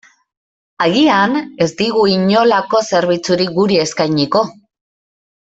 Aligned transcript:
Agian, 0.85 1.35
ez 1.65 1.67
digu 1.81 2.05
inolako 2.13 2.81
zerbitzurik 2.93 3.53
guri 3.61 3.79
eskainiko. 3.85 4.45